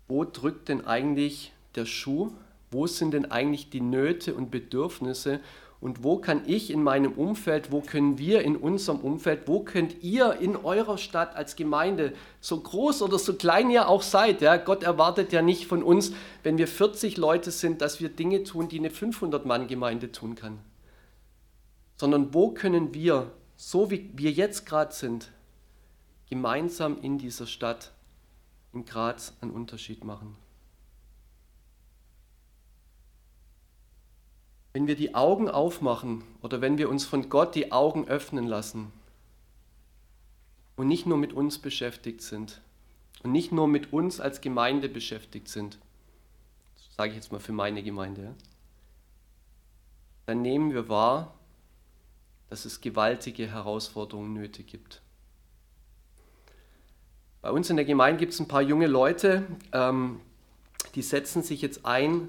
[0.07, 2.31] wo drückt denn eigentlich der Schuh?
[2.71, 5.41] Wo sind denn eigentlich die Nöte und Bedürfnisse?
[5.81, 10.03] Und wo kann ich in meinem Umfeld, wo können wir in unserem Umfeld, wo könnt
[10.03, 14.57] ihr in eurer Stadt als Gemeinde, so groß oder so klein ihr auch seid, ja,
[14.57, 18.69] Gott erwartet ja nicht von uns, wenn wir 40 Leute sind, dass wir Dinge tun,
[18.69, 20.59] die eine 500-Mann-Gemeinde tun kann.
[21.97, 25.31] Sondern wo können wir, so wie wir jetzt gerade sind,
[26.29, 27.91] gemeinsam in dieser Stadt,
[28.73, 30.35] in Graz, einen Unterschied machen.
[34.75, 38.91] Wenn wir die Augen aufmachen oder wenn wir uns von Gott die Augen öffnen lassen
[40.75, 42.59] und nicht nur mit uns beschäftigt sind
[43.23, 45.77] und nicht nur mit uns als Gemeinde beschäftigt sind,
[46.97, 48.35] sage ich jetzt mal für meine Gemeinde,
[50.25, 51.35] dann nehmen wir wahr,
[52.49, 55.01] dass es gewaltige Herausforderungen nötig gibt.
[57.41, 60.19] Bei uns in der Gemeinde gibt es ein paar junge Leute, ähm,
[60.95, 62.27] die setzen sich jetzt ein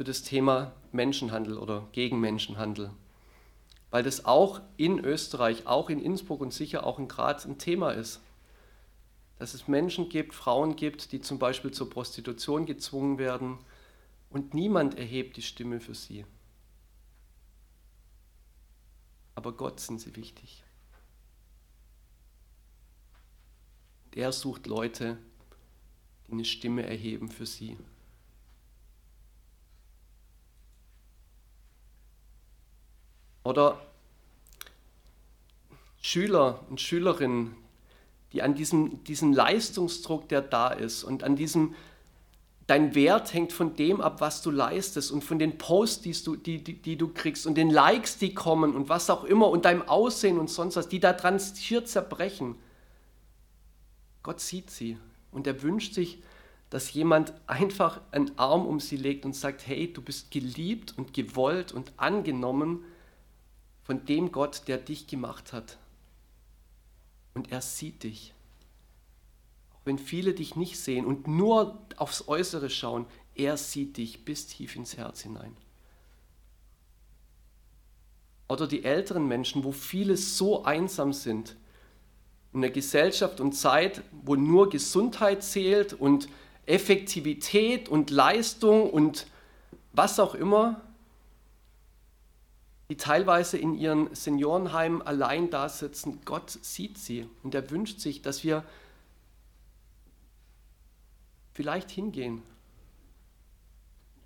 [0.00, 2.90] für das Thema Menschenhandel oder gegen Menschenhandel.
[3.90, 7.90] Weil das auch in Österreich, auch in Innsbruck und sicher auch in Graz ein Thema
[7.90, 8.22] ist.
[9.38, 13.58] Dass es Menschen gibt, Frauen gibt, die zum Beispiel zur Prostitution gezwungen werden
[14.30, 16.24] und niemand erhebt die Stimme für sie.
[19.34, 20.64] Aber Gott sind sie wichtig.
[24.14, 25.18] Er sucht Leute,
[26.26, 27.76] die eine Stimme erheben für sie.
[33.42, 33.80] Oder
[36.00, 37.54] Schüler und Schülerinnen,
[38.32, 41.74] die an diesem, diesem Leistungsdruck, der da ist und an diesem,
[42.66, 46.36] dein Wert hängt von dem ab, was du leistest und von den Posts, die du,
[46.36, 49.64] die, die, die du kriegst und den Likes, die kommen und was auch immer und
[49.64, 52.56] deinem Aussehen und sonst was, die da dran schier zerbrechen.
[54.22, 54.98] Gott sieht sie
[55.32, 56.22] Und er wünscht sich,
[56.68, 61.12] dass jemand einfach einen Arm um sie legt und sagt, hey, du bist geliebt und
[61.14, 62.84] gewollt und angenommen
[63.82, 65.78] von dem Gott, der dich gemacht hat.
[67.34, 68.34] Und er sieht dich.
[69.72, 74.46] Auch wenn viele dich nicht sehen und nur aufs Äußere schauen, er sieht dich bis
[74.46, 75.56] tief ins Herz hinein.
[78.48, 81.56] Oder die älteren Menschen, wo viele so einsam sind.
[82.52, 86.28] In einer Gesellschaft und Zeit, wo nur Gesundheit zählt und
[86.66, 89.28] Effektivität und Leistung und
[89.92, 90.80] was auch immer,
[92.90, 96.20] die teilweise in ihren Seniorenheimen allein da sitzen.
[96.24, 98.64] Gott sieht sie und er wünscht sich, dass wir
[101.52, 102.42] vielleicht hingehen,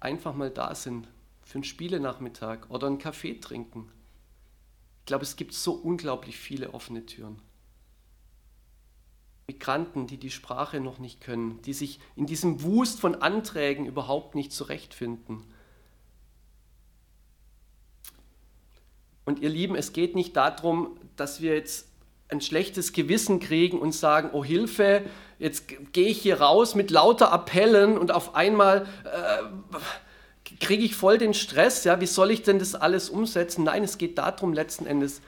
[0.01, 1.09] einfach mal da sind
[1.43, 3.91] für einen Spielenachmittag oder einen Kaffee trinken.
[5.01, 7.43] Ich glaube, es gibt so unglaublich viele offene Türen.
[9.47, 14.35] Migranten, die die Sprache noch nicht können, die sich in diesem Wust von Anträgen überhaupt
[14.35, 15.45] nicht zurechtfinden.
[19.25, 21.89] Und ihr Lieben, es geht nicht darum, dass wir jetzt
[22.29, 25.03] ein schlechtes Gewissen kriegen und sagen, oh Hilfe,
[25.39, 31.19] jetzt gehe ich hier raus mit lauter Appellen und auf einmal äh, kriege ich voll
[31.19, 33.65] den Stress, ja, wie soll ich denn das alles umsetzen?
[33.65, 35.21] Nein, es geht darum, letzten Endes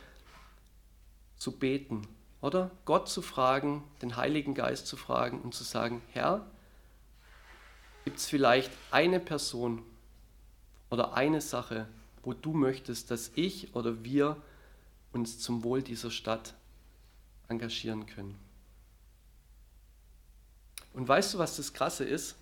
[1.36, 2.02] zu beten,
[2.40, 2.70] oder?
[2.84, 6.46] Gott zu fragen, den Heiligen Geist zu fragen und zu sagen, Herr,
[8.04, 9.82] gibt es vielleicht eine Person
[10.90, 11.88] oder eine Sache,
[12.26, 14.36] wo du möchtest, dass ich oder wir
[15.12, 16.54] uns zum Wohl dieser Stadt
[17.46, 18.36] engagieren können.
[20.92, 22.34] Und weißt du, was das Krasse ist?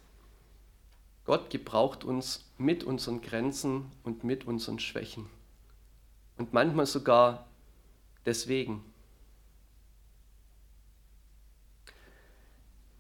[1.27, 5.27] Gott gebraucht uns mit unseren Grenzen und mit unseren Schwächen.
[6.39, 7.47] Und manchmal sogar
[8.25, 8.83] deswegen.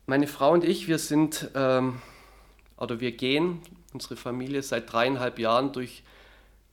[0.04, 2.02] Meine Frau und ich, wir sind, ähm,
[2.76, 3.62] oder wir gehen,
[3.94, 6.02] unsere Familie, seit dreieinhalb Jahren durch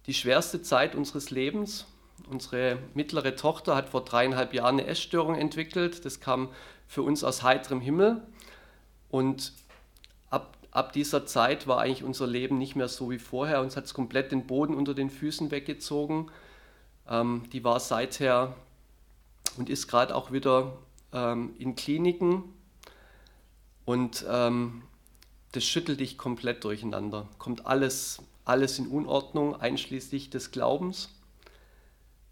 [0.07, 1.85] die schwerste Zeit unseres Lebens.
[2.29, 6.05] Unsere mittlere Tochter hat vor dreieinhalb Jahren eine Essstörung entwickelt.
[6.05, 6.49] Das kam
[6.87, 8.21] für uns aus heiterem Himmel.
[9.09, 9.53] Und
[10.29, 13.61] ab, ab dieser Zeit war eigentlich unser Leben nicht mehr so wie vorher.
[13.61, 16.31] Uns hat es komplett den Boden unter den Füßen weggezogen.
[17.07, 18.55] Ähm, die war seither
[19.57, 20.77] und ist gerade auch wieder
[21.13, 22.43] ähm, in Kliniken.
[23.85, 24.83] Und ähm,
[25.51, 27.27] das schüttelt dich komplett durcheinander.
[27.37, 31.09] Kommt alles, alles in Unordnung, einschließlich des Glaubens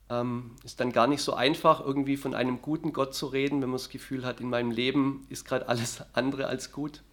[0.10, 3.70] ähm, ist dann gar nicht so einfach, irgendwie von einem guten Gott zu reden, wenn
[3.70, 7.04] man das Gefühl hat, in meinem Leben ist gerade alles andere als gut.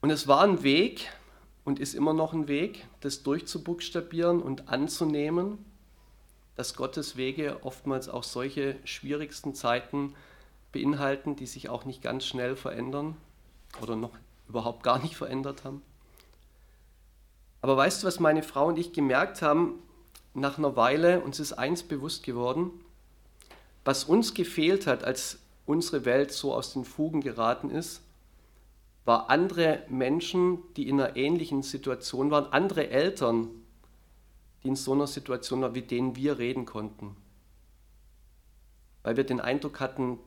[0.00, 1.10] Und es war ein Weg
[1.64, 5.64] und ist immer noch ein Weg, das durchzubuchstabieren und anzunehmen,
[6.54, 10.14] dass Gottes Wege oftmals auch solche schwierigsten Zeiten
[10.72, 13.16] beinhalten, die sich auch nicht ganz schnell verändern
[13.82, 14.16] oder noch
[14.48, 15.82] überhaupt gar nicht verändert haben.
[17.60, 19.74] Aber weißt du, was meine Frau und ich gemerkt haben?
[20.34, 22.70] Nach einer Weile uns ist eins bewusst geworden,
[23.84, 28.02] was uns gefehlt hat, als unsere Welt so aus den Fugen geraten ist,
[29.04, 33.48] war andere Menschen, die in einer ähnlichen Situation waren, andere Eltern,
[34.62, 37.16] die in so einer Situation waren, wie denen wir reden konnten.
[39.02, 40.18] Weil wir den Eindruck hatten,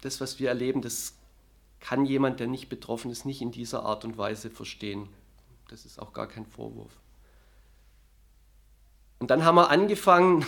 [0.00, 1.14] das, was wir erleben, das
[1.80, 5.08] kann jemand, der nicht betroffen ist, nicht in dieser Art und Weise verstehen.
[5.68, 6.92] Das ist auch gar kein Vorwurf.
[9.18, 10.44] Und dann haben wir angefangen,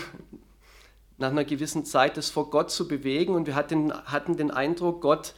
[1.18, 5.01] nach einer gewissen Zeit das vor Gott zu bewegen und wir hatten, hatten den Eindruck,
[5.03, 5.35] Gott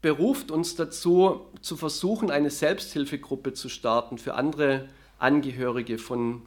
[0.00, 6.46] beruft uns dazu, zu versuchen, eine Selbsthilfegruppe zu starten für andere Angehörige von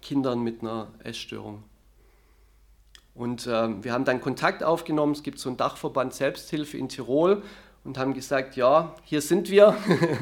[0.00, 1.64] Kindern mit einer Essstörung.
[3.18, 5.10] Und äh, wir haben dann Kontakt aufgenommen.
[5.10, 7.42] Es gibt so einen Dachverband Selbsthilfe in Tirol
[7.82, 9.76] und haben gesagt, ja, hier sind wir.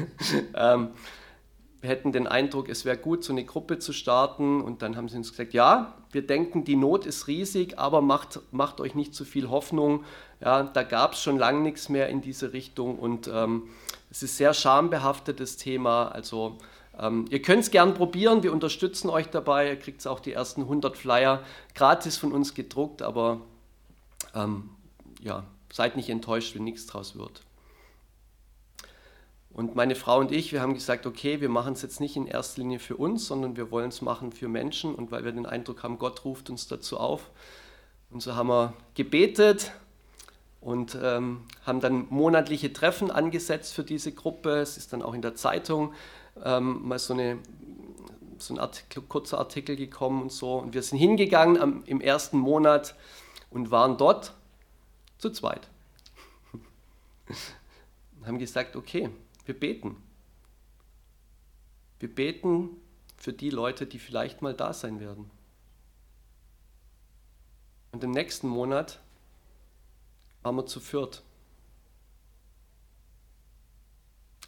[0.55, 0.89] ähm,
[1.79, 4.61] wir hätten den Eindruck, es wäre gut, so eine Gruppe zu starten.
[4.61, 8.39] Und dann haben sie uns gesagt, ja, wir denken, die Not ist riesig, aber macht,
[8.49, 10.03] macht euch nicht zu viel Hoffnung.
[10.41, 13.69] Ja, da gab es schon lange nichts mehr in diese Richtung und ähm,
[14.09, 16.07] es ist sehr schambehaftetes Thema.
[16.07, 16.57] Also
[16.99, 19.69] ähm, ihr könnt es gern probieren, wir unterstützen euch dabei.
[19.69, 21.43] Ihr kriegt auch die ersten 100 Flyer
[21.75, 23.41] gratis von uns gedruckt, aber
[24.33, 24.69] ähm,
[25.21, 27.41] ja, seid nicht enttäuscht, wenn nichts draus wird.
[29.57, 32.27] Und meine Frau und ich, wir haben gesagt, okay, wir machen es jetzt nicht in
[32.27, 35.47] erster Linie für uns, sondern wir wollen es machen für Menschen und weil wir den
[35.47, 37.31] Eindruck haben, Gott ruft uns dazu auf.
[38.11, 39.71] Und so haben wir gebetet
[40.61, 44.59] und ähm, haben dann monatliche Treffen angesetzt für diese Gruppe.
[44.59, 45.93] Es ist dann auch in der Zeitung
[46.43, 47.39] ähm, mal so, eine,
[48.37, 50.55] so ein Artikel, kurzer Artikel gekommen und so.
[50.55, 52.95] Und wir sind hingegangen am, im ersten Monat
[53.49, 54.33] und waren dort
[55.17, 55.67] zu zweit.
[58.27, 59.09] haben gesagt, okay,
[59.45, 59.95] wir beten.
[61.99, 62.69] Wir beten
[63.15, 65.31] für die Leute, die vielleicht mal da sein werden.
[67.91, 68.99] Und im nächsten Monat
[70.43, 71.23] waren wir zu viert.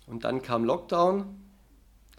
[0.06, 1.40] Und dann kam Lockdown,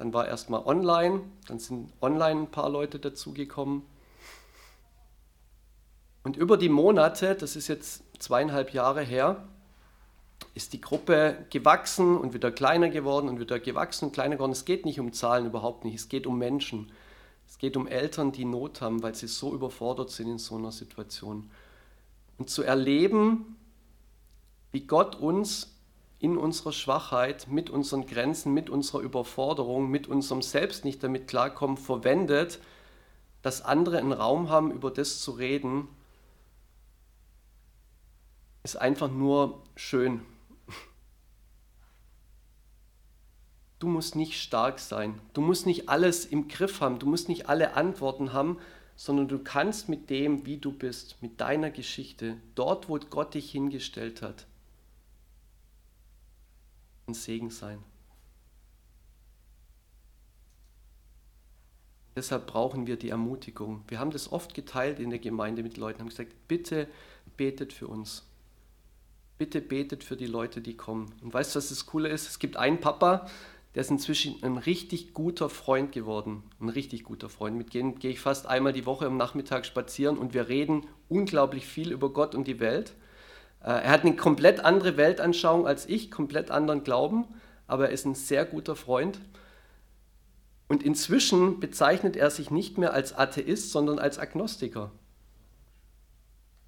[0.01, 3.83] dann war erstmal online, dann sind online ein paar Leute dazugekommen.
[6.25, 9.47] Und über die Monate, das ist jetzt zweieinhalb Jahre her,
[10.55, 14.53] ist die Gruppe gewachsen und wieder kleiner geworden und wieder gewachsen und kleiner geworden.
[14.53, 16.91] Es geht nicht um Zahlen überhaupt nicht, es geht um Menschen.
[17.47, 20.73] Es geht um Eltern, die Not haben, weil sie so überfordert sind in so einer
[20.73, 21.51] Situation.
[22.39, 23.55] Und zu erleben,
[24.73, 25.79] wie Gott uns
[26.21, 31.79] in unserer Schwachheit, mit unseren Grenzen, mit unserer Überforderung, mit unserem Selbst nicht damit klarkommen,
[31.79, 32.61] verwendet,
[33.41, 35.89] dass andere einen Raum haben, über das zu reden,
[38.63, 40.21] ist einfach nur schön.
[43.79, 47.49] Du musst nicht stark sein, du musst nicht alles im Griff haben, du musst nicht
[47.49, 48.59] alle Antworten haben,
[48.95, 53.51] sondern du kannst mit dem, wie du bist, mit deiner Geschichte, dort, wo Gott dich
[53.51, 54.47] hingestellt hat,
[57.07, 57.83] ein Segen sein.
[62.17, 63.83] Deshalb brauchen wir die Ermutigung.
[63.89, 66.89] Wir haben das oft geteilt in der Gemeinde mit Leuten, haben gesagt, bitte
[67.37, 68.27] betet für uns.
[69.39, 71.15] Bitte betet für die Leute, die kommen.
[71.23, 72.29] Und weißt du, was das Coole ist?
[72.29, 73.27] Es gibt einen Papa,
[73.75, 76.43] der ist inzwischen ein richtig guter Freund geworden.
[76.61, 77.57] Ein richtig guter Freund.
[77.57, 81.67] Mit dem gehe ich fast einmal die Woche am Nachmittag spazieren und wir reden unglaublich
[81.67, 82.95] viel über Gott und die Welt.
[83.63, 87.27] Äh, er hat eine komplett andere Weltanschauung als ich, komplett anderen Glauben,
[87.67, 89.21] aber er ist ein sehr guter Freund.
[90.69, 94.93] Und inzwischen bezeichnet er sich nicht mehr als Atheist, sondern als Agnostiker.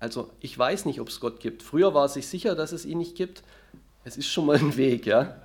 [0.01, 1.63] Also ich weiß nicht, ob es Gott gibt.
[1.63, 3.45] Früher war er sich sicher, dass es ihn nicht gibt.
[4.05, 5.41] Es ist schon mal ein Weg, ja.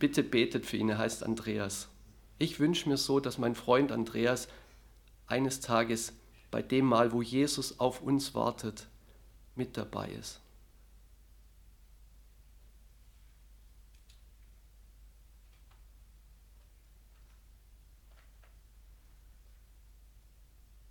[0.00, 1.88] Bitte betet für ihn, er heißt Andreas.
[2.38, 4.48] Ich wünsche mir so, dass mein Freund Andreas
[5.28, 6.12] eines Tages
[6.50, 8.88] bei dem Mal, wo Jesus auf uns wartet,
[9.54, 10.41] mit dabei ist.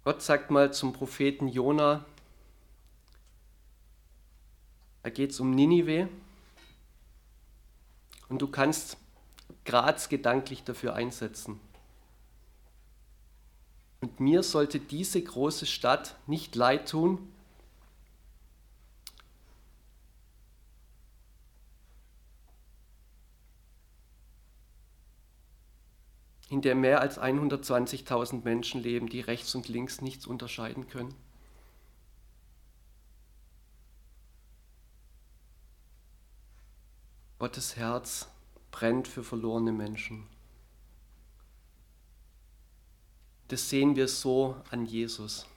[0.03, 2.03] Gott sagt mal zum Propheten Jona,
[5.03, 6.09] da geht es um Ninive
[8.27, 8.97] und du kannst
[9.63, 11.59] Graz gedanklich dafür einsetzen.
[13.99, 17.31] Und mir sollte diese große Stadt nicht leid tun,
[26.51, 31.15] in der mehr als 120.000 Menschen leben, die rechts und links nichts unterscheiden können.
[37.39, 38.27] Gottes Herz
[38.69, 40.27] brennt für verlorene Menschen.
[43.47, 45.47] Das sehen wir so an Jesus.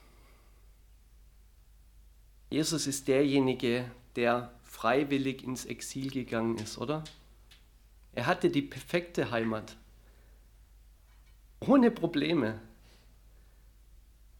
[2.49, 7.03] Jesus ist derjenige, der freiwillig ins Exil gegangen ist, oder?
[8.13, 9.75] Er hatte die perfekte Heimat
[11.67, 12.59] ohne Probleme.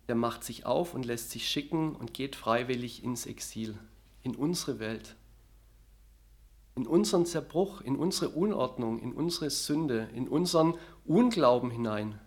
[0.07, 3.77] Der macht sich auf und lässt sich schicken und geht freiwillig ins Exil,
[4.23, 5.15] in unsere Welt,
[6.75, 12.19] in unseren Zerbruch, in unsere Unordnung, in unsere Sünde, in unseren Unglauben hinein.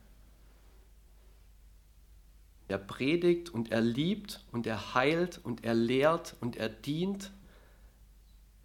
[2.67, 7.33] Er predigt und er liebt und er heilt und er lehrt und er dient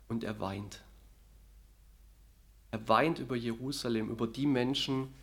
[0.10, 0.84] und er weint.
[2.72, 5.14] Er weint über Jerusalem, über die Menschen,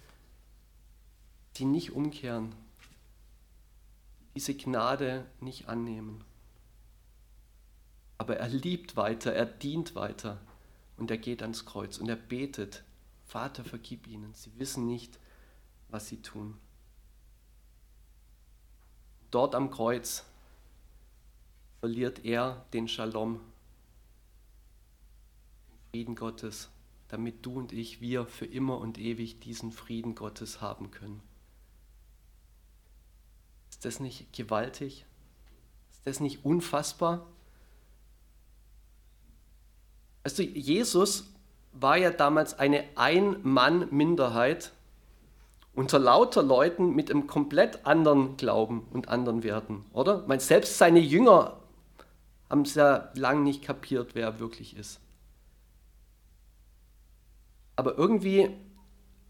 [1.56, 2.54] die nicht umkehren,
[4.34, 6.24] diese Gnade nicht annehmen.
[8.18, 10.40] Aber er liebt weiter, er dient weiter
[10.96, 12.84] und er geht ans Kreuz und er betet,
[13.24, 15.18] Vater, vergib ihnen, sie wissen nicht,
[15.88, 16.56] was sie tun.
[19.30, 20.24] Dort am Kreuz
[21.80, 23.40] verliert er den Shalom,
[25.70, 26.68] den Frieden Gottes,
[27.08, 31.22] damit du und ich, wir für immer und ewig diesen Frieden Gottes haben können.
[33.80, 35.06] Ist das nicht gewaltig?
[35.90, 37.26] Ist das nicht unfassbar?
[40.22, 41.32] Also Jesus
[41.72, 44.72] war ja damals eine Ein-Mann-Minderheit
[45.72, 50.26] unter lauter Leuten mit einem komplett anderen Glauben und anderen Werten, oder?
[50.26, 51.56] meine, selbst seine Jünger
[52.50, 55.00] haben es ja lang nicht kapiert, wer er wirklich ist.
[57.76, 58.50] Aber irgendwie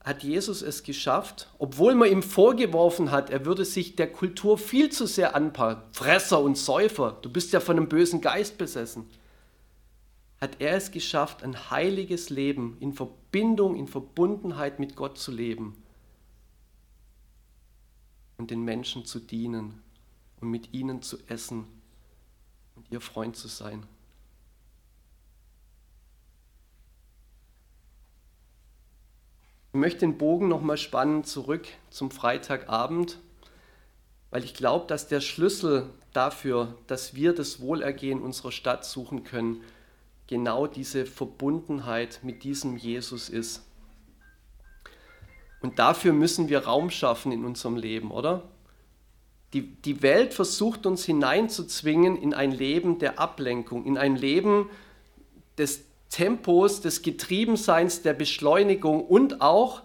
[0.02, 4.90] hat Jesus es geschafft, obwohl man ihm vorgeworfen hat, er würde sich der Kultur viel
[4.90, 5.82] zu sehr anpassen.
[5.92, 9.06] Fresser und Säufer, du bist ja von einem bösen Geist besessen.
[10.40, 15.76] hat er es geschafft, ein heiliges Leben in Verbindung, in Verbundenheit mit Gott zu leben
[18.38, 19.82] und den Menschen zu dienen
[20.40, 21.66] und mit ihnen zu essen
[22.74, 23.84] und ihr Freund zu sein.
[29.72, 33.18] Ich möchte den Bogen nochmal spannen zurück zum Freitagabend,
[34.30, 39.62] weil ich glaube, dass der Schlüssel dafür, dass wir das Wohlergehen unserer Stadt suchen können,
[40.26, 43.64] genau diese Verbundenheit mit diesem Jesus ist.
[45.60, 48.42] Und dafür müssen wir Raum schaffen in unserem Leben, oder?
[49.52, 54.68] Die, die Welt versucht uns hineinzuzwingen in ein Leben der Ablenkung, in ein Leben
[55.58, 59.82] des Tempos, des Getriebenseins, der Beschleunigung und auch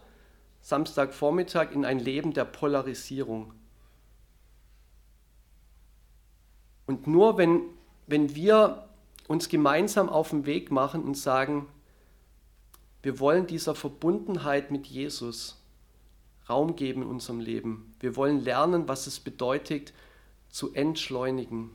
[0.62, 3.54] Samstagvormittag in ein Leben der Polarisierung.
[6.88, 7.62] Und nur wenn,
[8.08, 8.88] wenn wir
[9.28, 11.68] uns gemeinsam auf den Weg machen und sagen,
[13.04, 15.62] wir wollen dieser Verbundenheit mit Jesus
[16.50, 17.96] Raum geben in unserem Leben.
[18.00, 19.94] Wir wollen lernen, was es bedeutet,
[20.50, 21.72] zu entschleunigen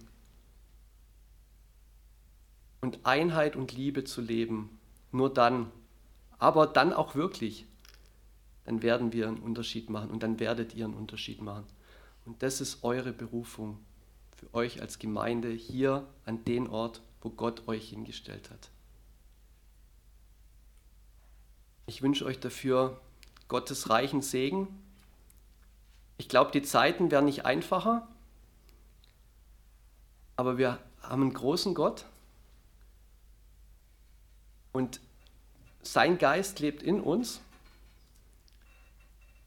[2.80, 4.78] und Einheit und Liebe zu leben.
[5.12, 5.70] Nur dann,
[6.38, 7.66] aber dann auch wirklich,
[8.64, 11.66] dann werden wir einen Unterschied machen und dann werdet ihr einen Unterschied machen.
[12.24, 13.78] Und das ist eure Berufung
[14.36, 18.70] für euch als Gemeinde hier an den Ort, wo Gott euch hingestellt hat.
[21.86, 23.00] Ich wünsche euch dafür
[23.48, 24.68] Gottes reichen Segen.
[26.18, 28.06] Ich glaube, die Zeiten werden nicht einfacher,
[30.36, 32.04] aber wir haben einen großen Gott
[34.72, 35.00] und
[35.82, 37.40] sein Geist lebt in uns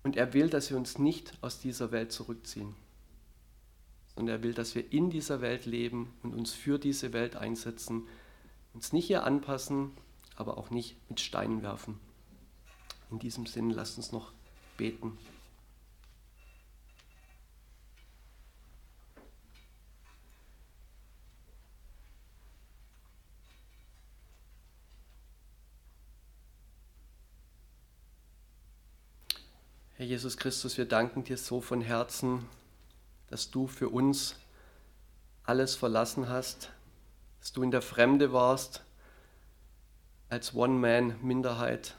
[0.04, 2.76] und er will, dass wir uns nicht aus dieser Welt zurückziehen,
[4.16, 8.08] sondern er will, dass wir in dieser Welt leben und uns für diese Welt einsetzen,
[8.74, 9.92] uns nicht hier anpassen,
[10.36, 12.00] aber auch nicht mit Steinen werfen.
[13.12, 14.32] In diesem Sinne lasst uns noch
[14.78, 15.18] beten.
[30.04, 32.46] Herr Jesus Christus, wir danken dir so von Herzen,
[33.28, 34.36] dass du für uns
[35.46, 36.72] alles verlassen hast,
[37.40, 38.82] dass du in der Fremde warst,
[40.28, 41.96] als One-Man-Minderheit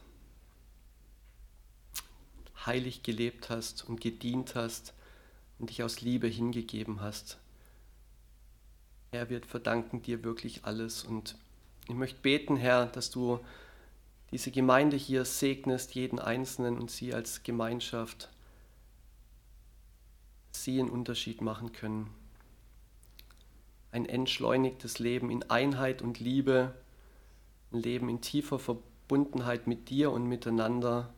[2.66, 4.92] heilig gelebt hast und gedient hast
[5.58, 7.38] und dich aus Liebe hingegeben hast.
[9.12, 11.36] Herr, wir verdanken dir wirklich alles und
[11.88, 13.40] ich möchte beten, Herr, dass du
[14.34, 18.30] diese Gemeinde hier segnest, jeden Einzelnen und sie als Gemeinschaft,
[20.50, 22.10] sie einen Unterschied machen können.
[23.92, 26.74] Ein entschleunigtes Leben in Einheit und Liebe,
[27.70, 31.14] ein Leben in tiefer Verbundenheit mit dir und miteinander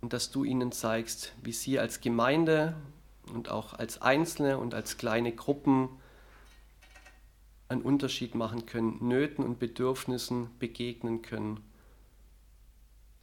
[0.00, 2.74] und dass du ihnen zeigst, wie sie als Gemeinde
[3.32, 5.88] und auch als Einzelne und als kleine Gruppen
[7.68, 11.60] einen Unterschied machen können, Nöten und Bedürfnissen begegnen können,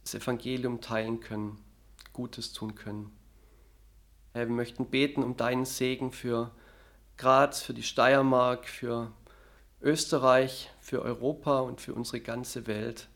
[0.02, 1.58] das Evangelium teilen können,
[2.12, 3.10] Gutes tun können.
[4.32, 6.52] Herr, wir möchten beten um deinen Segen für
[7.16, 9.12] Graz, für die Steiermark, für
[9.80, 13.08] Österreich, für Europa und für unsere ganze Welt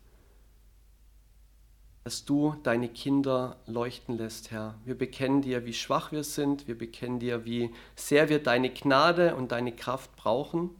[2.03, 4.75] dass du deine Kinder leuchten lässt, Herr.
[4.85, 6.67] Wir bekennen dir, wie schwach wir sind.
[6.67, 10.71] Wir bekennen dir, wie sehr wir deine Gnade und deine Kraft brauchen.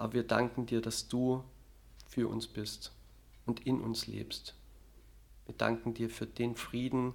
[0.00, 1.44] Aber wir danken dir, dass du
[2.08, 2.92] für uns bist
[3.44, 4.54] und in uns lebst.
[5.44, 7.12] Wir danken dir für den Frieden,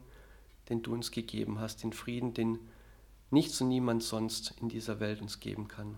[0.69, 2.59] den du uns gegeben hast, den Frieden, den
[3.31, 5.97] nichts und niemand sonst in dieser Welt uns geben kann.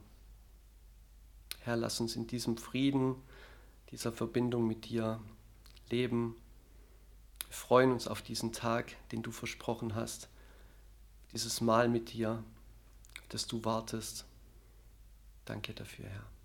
[1.59, 3.15] Herr, lass uns in diesem Frieden,
[3.91, 5.19] dieser Verbindung mit dir
[5.89, 6.35] leben
[7.47, 10.27] wir freuen uns auf diesen Tag, den du versprochen hast,
[11.31, 12.43] dieses Mal mit dir,
[13.29, 14.25] dass du wartest.
[15.45, 16.36] Danke dafür, Herr.